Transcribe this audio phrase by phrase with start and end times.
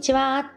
[0.00, 0.52] にちは。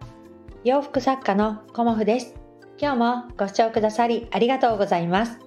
[0.64, 2.34] 洋服作家のコモフです。
[2.78, 5.38] 今日もご視聴くださりありがとうございます。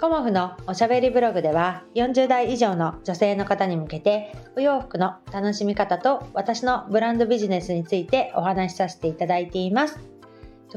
[0.00, 10.00] コモフのおしゃべりブログでは40代以上の女性の方に向けてお洋服の楽しみ方と私のブランドビジネスについてお話しさせていただいています。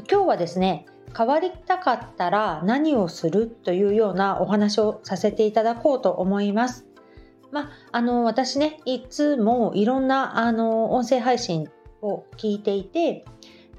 [0.00, 0.84] 今日はですね、
[1.16, 6.84] 変わりたかったら何をするというようなお話をさせていただこうと思います。
[7.50, 11.66] まあ、あの私ねいつもいろんなあの音声配信
[12.02, 13.24] を聞いていて、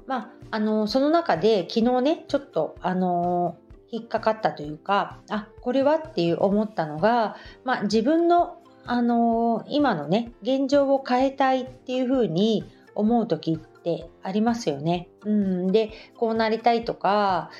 [0.06, 3.56] まあ、あのその中で昨日ねちょっとあの
[3.90, 8.56] 引っかかったというかあこれはっていう思ったのが、まあ、自分の
[8.86, 15.08] あの今のね現状を変えたいっていうふうに思う時ってありますよね。
[15.24, 17.50] うん、でこうなりたいとか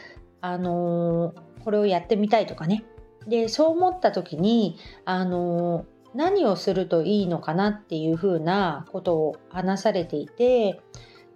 [0.40, 2.84] あのこれをやってみたいとかね
[3.26, 10.80] でそう思った時にあの何をするといいのかなっていうふうなことを話されていて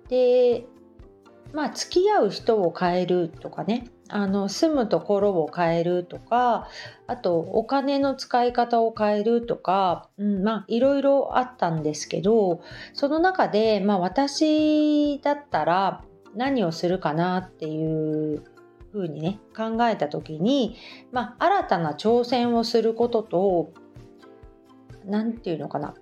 [0.08, 0.66] で
[1.52, 3.88] まあ付き合う人を変えるとかね。
[4.08, 6.68] あの住むところを変えるとか
[7.06, 12.60] あとお金の使い方を変えるとか、うん、まあいろいろあったんですけど
[12.92, 16.04] その中で、まあ、私だったら
[16.36, 18.44] 何をするかなっていう
[18.92, 20.76] ふうにね考えた時に、
[21.10, 23.72] まあ、新たな挑戦をすることと
[25.06, 25.94] 何て言うのかな。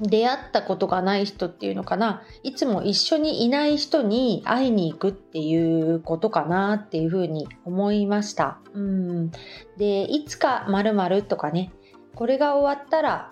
[0.00, 2.22] 出会ったことがない人っていうのかな。
[2.42, 8.58] いつも一緒にいない人に会いに行くっていうことかなっていうふうに思いました。
[8.72, 9.30] うん。
[9.76, 11.72] でいつか〇〇とかね。
[12.14, 13.30] これが終わったら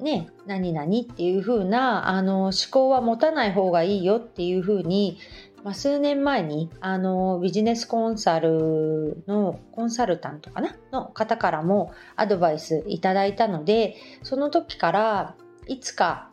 [0.00, 5.18] ね何々っていうふうなあの思考は持たない方がいいよっていうふうに
[5.66, 10.76] まあ、数年前にあのビジネスコンサルのコンサルタントかな？
[10.92, 15.34] の方からもアドバイスいただいたのでその時から
[15.66, 16.30] いつか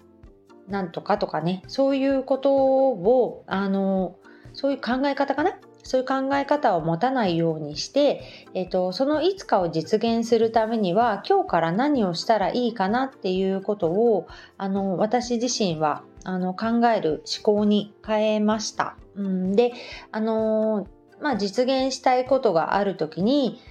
[0.68, 4.18] なんとかとかねそういうことをあの
[4.54, 5.58] そういう考え方かな？
[5.82, 8.22] そういう考え方を持たないようにして、
[8.54, 14.28] えーと、そのいつかを実現するためには今日から何をしたらいいかなっていうことを
[14.60, 18.96] あの私自身はあの考える思考に変えました。
[19.16, 19.74] うん、で、
[20.12, 20.88] あの
[21.22, 23.62] まあ、実現したいことがある時に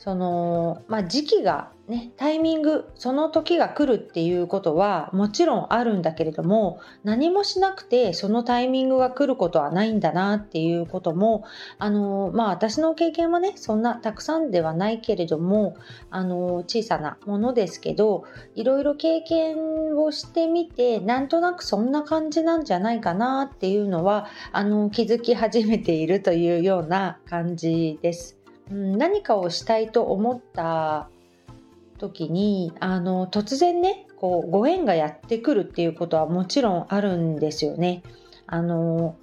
[0.00, 11.44] その、まあ、時期がね、タイミングその時が来るっていうことはもちろんあるんだけれども何もしなくてそのタイミングが来ることはないんだなっていうことも
[11.80, 15.76] あのまあ私の経験はねそんなたくさんではないけれども
[16.10, 18.22] あの小さなものですけど
[18.54, 28.39] いろいろ経験をしてみてなんとなくそんな感じなんじゃないかなっていうのはあの気づき始めているというような感じです。
[28.70, 31.08] うん、何かをしたいと思った
[31.98, 38.02] 時にあの突然ねこうご縁がやってくるっていうことはもちろんあるんですよね。
[38.46, 39.16] あの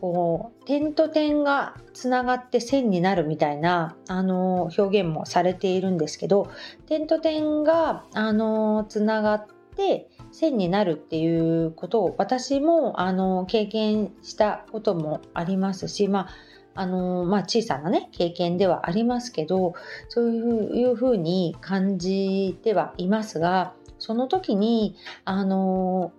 [0.00, 6.50] こう点と点がつながって線になるみたいなあの表現もされているんですけど
[6.86, 16.28] 点と点があのつながって線になるっていうことを私もあの経験したこともありますし、まあ、
[16.76, 19.74] あのまあ、小さなね経験ではありますけど
[20.08, 24.94] そういうふうに感じてはいますがその時に
[25.24, 26.12] あの、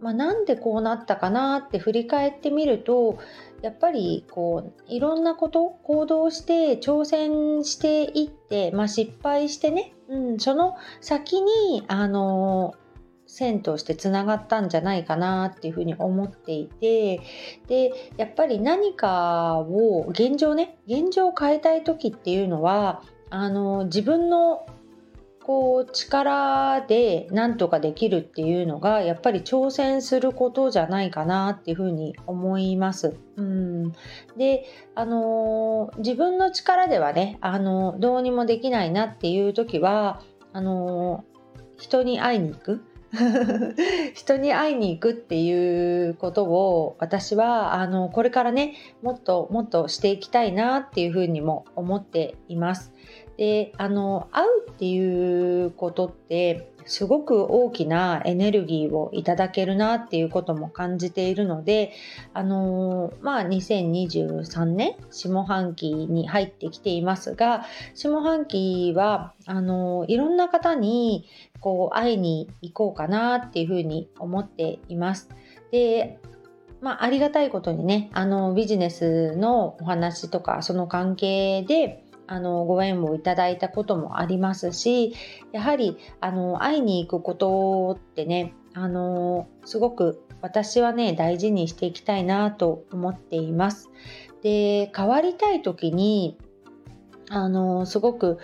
[0.00, 3.18] まあ、なんでこうなったかなって振り返ってみると
[3.62, 12.74] やっぱりこういろんなこと行動して挑戦していって、まあ、失敗してね、うん、その先にあの
[13.30, 17.20] 線としてつながったんじゃないかなっていうふうに思っていて
[17.68, 24.66] でやっぱり何かを現状ね現状を変えたい時っていうのはあの自分の
[25.42, 33.16] こう力で何とかできるっていうのがやっぱり挑戦することじゃないかなっていうふうに思います。
[33.36, 33.92] うん、
[34.36, 34.64] で
[34.94, 40.20] あの自分の力ではねあのどうにもできないなっていう時は
[40.52, 41.24] あの
[41.78, 42.84] 人に会いに行く
[44.14, 52.92] 人に会いに行くっていうことを私はあのこれからねもっともっとしていきたいなっていうふうにも思っています。
[53.40, 61.94] であの会うっていうことってすごく大きなエネルギーをいただけるなっていうことも感じているので
[62.34, 67.64] あのまあ2023年下半期に入ってきていますが
[67.94, 71.26] 下半期はあのいろんな方に
[71.60, 75.30] こう会いに行こうかなっていうふうに思っています。
[75.70, 76.18] で
[76.82, 81.99] まあ、ありがたいことにねあのビジネスのお話とかその関係で
[82.30, 85.14] あのご縁をいただいたこともありますし
[85.50, 93.90] やはりあの会いに行くことってねあのすごく私はね大事にしていきたいなと思っています。
[94.42, 96.38] で変わりたい時に
[97.30, 98.38] あのすごく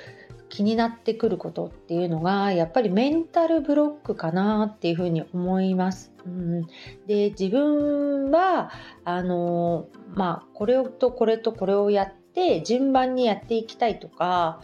[0.48, 6.12] 気になってくることっていうのがやっぱりメンタルブロックかなっていうふうに思います。
[6.26, 6.62] うん、
[7.06, 8.72] で自分は
[9.04, 14.60] あのまあこれとこれとこれをやって順番にやっていきたいとか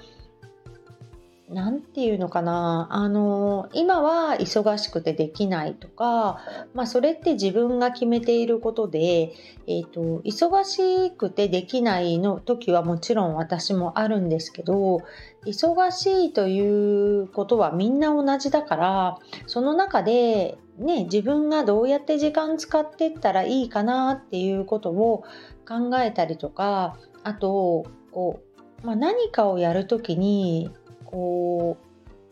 [1.52, 2.88] 何て言うのかな。
[2.90, 6.40] あの今は忙しくてできないとか、
[6.74, 9.32] まあ、それって自分が決めていることで、
[9.66, 15.02] えーと、忙しくてできないの時はもちろん私もあるんですけど
[15.44, 25.24] 忙しいということはみんな同じだからその中で、ね、自分がどうやって時間使ってったらいいかなっていうことを
[25.68, 28.40] 考えたりとかあとこ
[28.82, 30.70] う、まあ、何かをやるときに
[31.12, 31.76] こ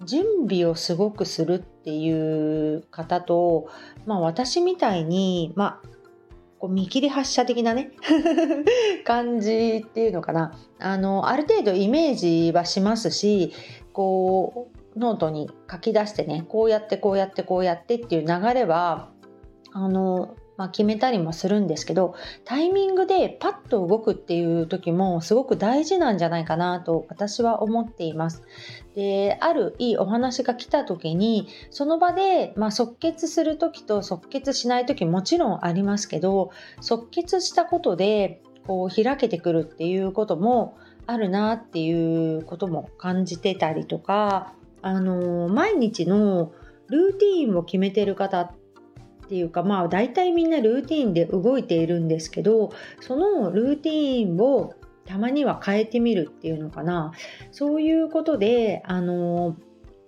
[0.00, 3.68] う準備をすごくするっていう方と、
[4.06, 5.88] まあ、私みたいに、まあ、
[6.58, 7.92] こう見切り発車的なね
[9.04, 10.54] 感じっていうのかな。
[10.78, 13.52] あのある程度イメージはしますし
[13.92, 19.10] こうノートに書き出してねこうやってこうやってこうやってっていう流れは
[19.72, 22.14] あのまあ、決めたりもするんですけど
[22.44, 28.42] タイミングでパッと動くっていう時もすごく大事なんじゃないかなと私は思っています。
[28.94, 36.50] であるいいお話が来た時にその場で、まあ、即決する時と即決しない時もちろんありますけど
[36.82, 40.76] 即決したことでこう開けてくるっていうことも
[41.06, 44.52] あるなっていうことも感じてたりとか
[44.82, 46.52] あの毎日の
[46.88, 48.59] ルーティーンを決めてる方っ
[49.30, 54.74] ていうかまあ大体みんなルーティンで動いているんですけどそのルーティンを
[55.06, 57.12] たまには変えてみるっていうのかな
[57.52, 59.56] そういうことであの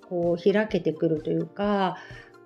[0.08, 1.98] こう開けてくるというか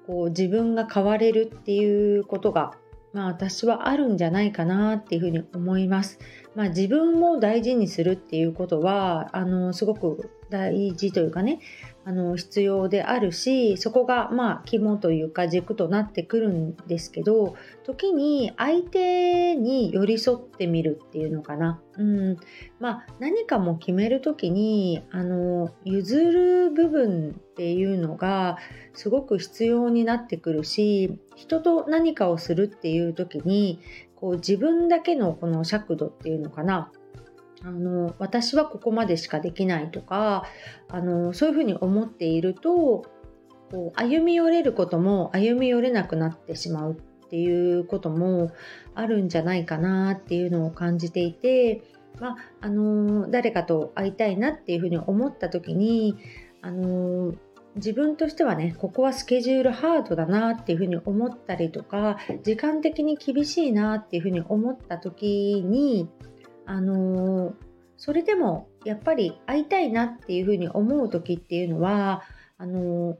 [0.06, 2.75] こう自分が変われるっていうことが
[3.14, 6.19] まあ私はあるんじゃないかなっていうふうに思います。
[6.55, 11.60] まあ、自分も大事にするっていうことはあのすごく大事というかね
[12.04, 22.37] あの必要であるしそこがまあ肝というか軸となってくるんですけど時に相手に寄り添ってみるっていうのかな、うん。
[22.78, 28.58] まあ、何かも決める時にあの譲る部分っていうのが
[28.92, 33.81] すごく必要になってくるし人と何かをするっていう時に
[34.14, 36.92] こう自分だけのこの尺度っていうのかな。
[37.62, 40.44] あの私はここまでしかできないとか
[40.88, 43.06] あのそういうふうに思っていると
[43.70, 48.52] こう歩み寄れることも歩み寄れなくなってしまうっていうことも
[48.94, 51.82] あるんじゃないかなっていうのを感じていて、
[52.20, 56.16] まあ、あの誰かと会いたいなっていうふうに思った時に
[56.62, 57.34] あの
[57.74, 66.08] 自分としてはねここはスケジュールハードだなっていうふうに思ったりとか時間的に厳しいなっていうふうに思った時に
[66.66, 67.54] あの
[67.96, 72.22] それでもやっぱり会いたいなっていうふうに思う時っていうのは
[72.58, 73.16] あの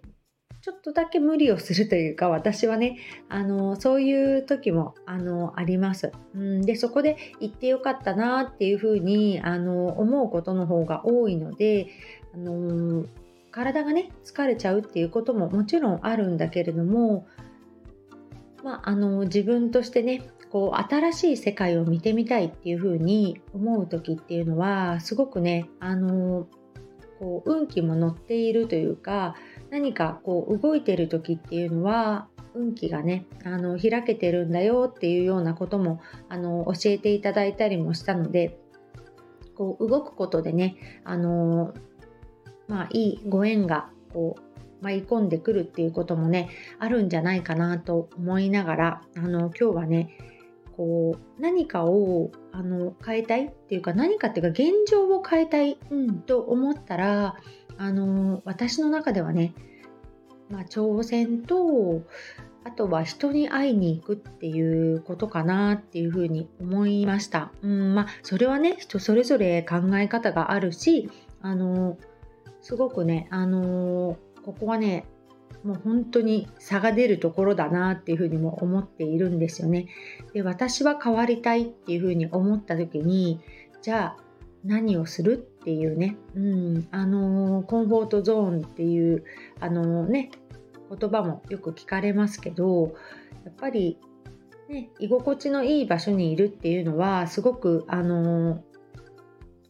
[0.60, 2.98] ちょっとだけ無理をするというか私はね
[3.28, 11.88] あのそういう時もあのあります、うん、でそこで行ってよかったなっていうふうにあの思うことの方が多いので
[12.34, 13.06] あの
[13.52, 17.26] 体がね疲れちゃうっていうことももちろんあるんだけれども
[18.67, 26.49] まあ、あの自分としてねこう新しい世界を見てみたいっていう風に思う時っていうのはすごくねあの
[27.20, 29.37] こう運気も乗っているというか
[29.70, 38.58] 何かこう動いてる時っていうのは運気がねあの開けてるんだよっていうようなこともあの教えていただいたりもしたので
[39.55, 41.73] こう動くことでねあの
[42.67, 44.45] まあいいご縁がこう
[44.80, 50.10] 舞い込んでくるっていうこともねあるんじゃないかなと思いながらあの今日はね
[50.76, 57.36] こう何かをあの変えたいっていうか何かっていうか現状を変えたい、うん、と思ったら
[57.78, 59.54] あの私の中ではね、
[60.50, 62.02] まあ、挑戦と
[62.64, 67.52] あとは人に会いに行くっていうことかなっていうふうに思いました。
[67.62, 71.08] うんまあ、それはね人それぞれ考え方があるし
[71.40, 71.96] あの
[72.60, 75.05] すごくねあのここはね
[75.65, 79.86] もう本当に差が出るところだなっていうふうにも思っているんですよね。
[80.32, 83.41] で私は変わりたいっていうふうに思った時に
[83.82, 84.22] じゃあ
[84.65, 89.24] 何をするっていうね、うん、あのコンフォートゾーンっていう
[89.58, 90.31] あのね
[90.88, 92.94] 言葉もよく聞かれますけど
[93.44, 93.98] やっぱり
[94.69, 98.62] ね居心地のいい場所にいるっていうのはすごくあの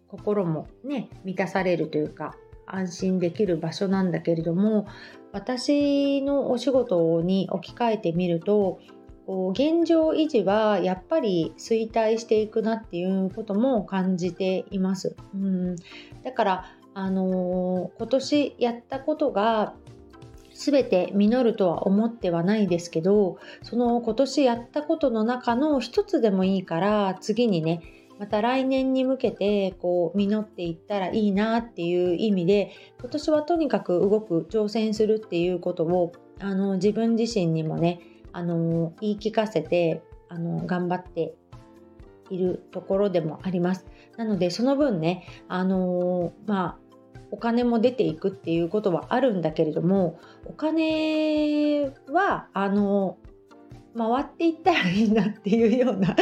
[0.08, 2.34] 心もね満たされるというか
[2.66, 4.86] 安心できる場所なんだけれども
[5.32, 8.80] 私のお仕事に置き換えてみると
[9.26, 15.16] こう現状維持はやっぱり衰退していくなっていうことも感じています。
[15.34, 15.76] うん
[16.22, 19.74] だからあのー、今年やったことが
[20.54, 27.82] 全て実るとは思ってはないですけどその今年やったことの中の一つでもいいから次にね
[28.18, 38.00] また来年に向けてこう実っていったらいいなっていう意味で今年はとにかく動く挑戦するっていうことをあの自分自身にもね
[38.32, 41.34] あの言い聞かせてあの頑張って
[42.30, 43.86] いるところでもあります。
[44.16, 46.76] なのでその分ねあのまあ
[47.30, 53.18] お金も出ていくっていうことはあるんだけれどもお金はあの
[53.96, 56.14] 回っていったらいいなっていうような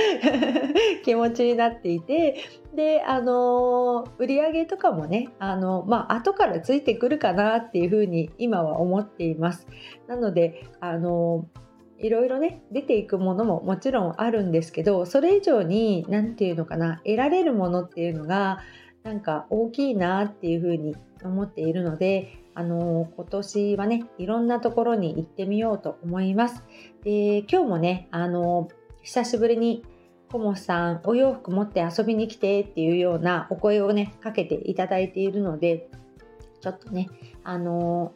[1.05, 2.37] 気持ちになっていて
[2.75, 9.67] であの売り上げとかもねあの、まあ後からついてくるかなっていうふうに今は思っています。
[10.07, 11.47] なのであの
[11.99, 18.59] いろいろね出ていくものももちろんあるんですけどそれ以上に何て言うのかな得られるものっていうのが
[19.05, 26.65] なんか大きいなっていうふうに思っているので、あの今年はね、いろんなところに行ってみようと思います。
[27.03, 28.69] で、今日もね、あの
[29.03, 29.85] 久しぶりに
[30.33, 35.91] コモさん、お洋服持って遊びに来てっていうようなお声をね、かけていただいているので、
[36.63, 37.11] ちょっとね、
[37.43, 38.13] あの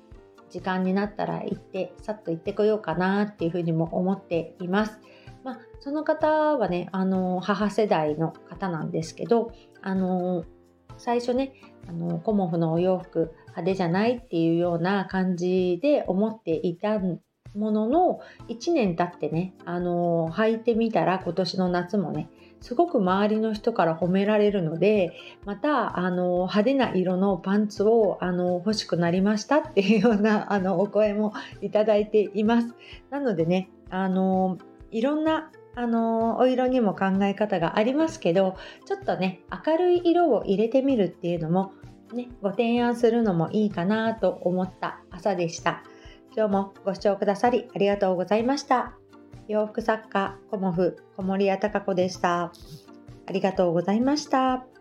[0.49, 4.99] 時間になったら行って、さっと行ってこようかなっていうふうにも思っています。
[5.45, 9.53] まあ、その方はね、あの母世代の方なんですけど、
[9.83, 10.45] あの
[10.99, 11.53] 最初ね
[11.89, 17.21] あのコモフのお洋服派手じゃないっていうような感じで思っていたも
[17.55, 22.29] のの1年経ってねあの履いてみたら今年の夏もね
[22.61, 25.13] すごく周りの人から褒められるので
[25.45, 32.75] またあの派手な色のパンツをあの欲しくなりましたっていうようなあのお声もいただいています。
[33.11, 34.59] なのでねあの
[34.91, 41.71] いろんなあのお色にも考え方がありますけどちょっとね明るい色を入れてみるっていうのも
[42.13, 45.85] ねご提案するのもいいかなと思った朝でした。
[46.37, 48.95] 今日もご視聴くださりありがとうございました。
[49.47, 52.53] 洋服作家コモフ小森屋隆子でした。
[53.27, 54.78] ありがとうございました。